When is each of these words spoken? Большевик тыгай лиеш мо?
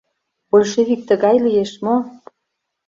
Большевик 0.51 1.01
тыгай 1.09 1.35
лиеш 1.45 1.71
мо? 1.85 1.95